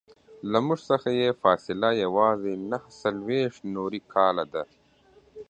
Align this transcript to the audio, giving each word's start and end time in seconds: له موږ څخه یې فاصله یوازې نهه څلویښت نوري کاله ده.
له 0.51 0.59
موږ 0.65 0.79
څخه 0.89 1.09
یې 1.19 1.29
فاصله 1.43 1.89
یوازې 2.03 2.53
نهه 2.69 2.89
څلویښت 3.01 3.61
نوري 3.75 4.01
کاله 4.13 4.45
ده. 4.53 4.63